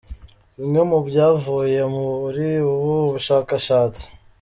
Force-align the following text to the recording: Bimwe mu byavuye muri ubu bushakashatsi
Bimwe 0.57 0.81
mu 0.89 0.99
byavuye 1.07 1.79
muri 1.95 2.47
ubu 2.71 2.93
bushakashatsi 3.11 4.03